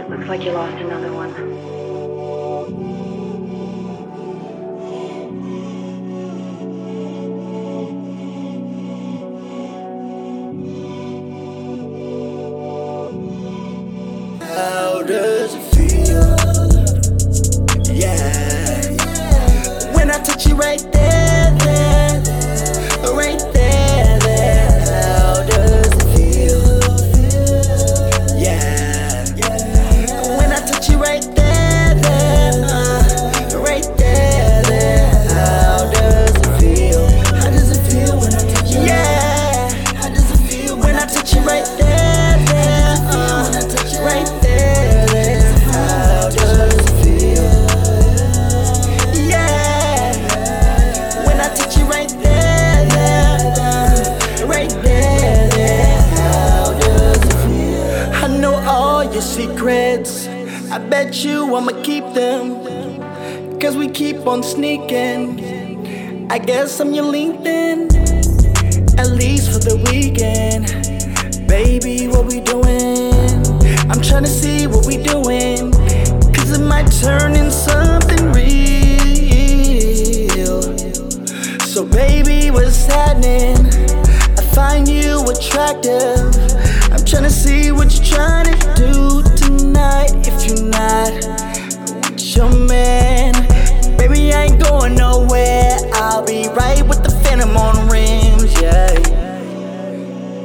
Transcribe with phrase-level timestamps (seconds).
[0.00, 2.09] It looks like you lost another one.
[60.72, 62.62] I bet you I'ma keep them.
[63.58, 66.30] Cause we keep on sneaking.
[66.30, 67.90] I guess I'm your LinkedIn.
[68.96, 70.68] At least for the weekend.
[71.48, 73.12] Baby, what we doing?
[73.90, 75.72] I'm trying to see what we doing.
[76.32, 78.70] Cause it might turn into something real.
[81.66, 83.56] So, baby, what's happening?
[84.38, 86.32] I find you attractive.
[86.92, 89.69] I'm trying to see what you're trying to do tonight.
[97.40, 98.88] With the on rims, yeah.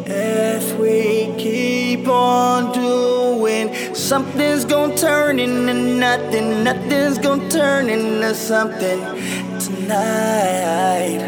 [0.07, 6.63] If we keep on doing, something's gonna turn into nothing.
[6.63, 8.99] Nothing's gonna turn into something
[9.59, 11.21] tonight.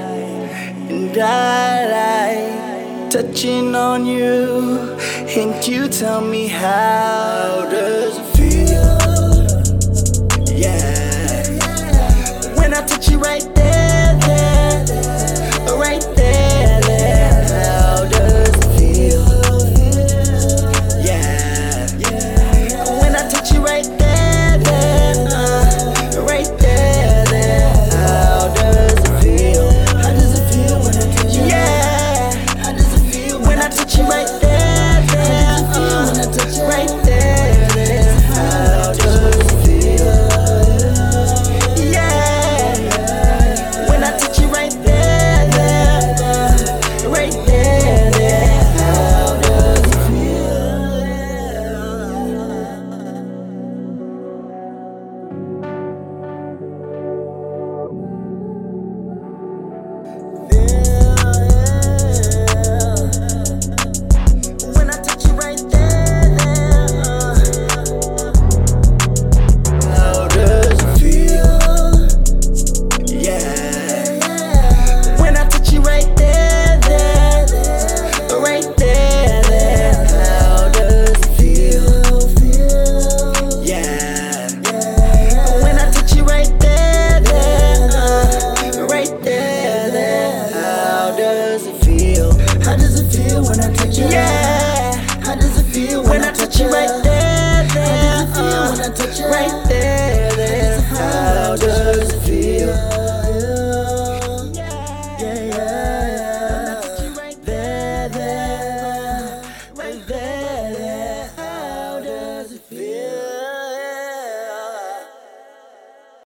[0.90, 4.98] And I like touching on you,
[5.36, 7.17] and you tell me how